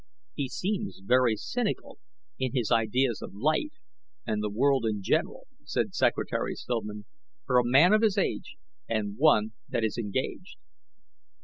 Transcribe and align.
"He 0.33 0.49
seems 0.49 0.99
very 1.05 1.35
cynical 1.35 1.99
in 2.39 2.53
his 2.55 2.71
ideas 2.71 3.21
of 3.21 3.35
life 3.35 3.77
and 4.25 4.41
the 4.41 4.49
world 4.49 4.83
in 4.83 5.03
general," 5.03 5.45
said 5.63 5.93
Secretary 5.93 6.55
Stillman, 6.55 7.05
"for 7.45 7.59
a 7.59 7.63
man 7.63 7.93
of 7.93 8.01
his 8.01 8.17
age, 8.17 8.55
and 8.89 9.15
one 9.15 9.51
that 9.69 9.83
is 9.83 9.99
engaged." 9.99 10.55